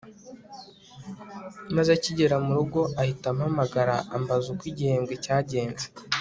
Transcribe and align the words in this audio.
maze 1.75 1.89
akigera 1.97 2.35
murugo 2.45 2.81
ahita 3.01 3.25
ampamagara 3.31 3.95
ambaza 4.15 4.45
uko 4.53 4.63
igihembwe 4.71 5.13
cyagenze 5.25 5.85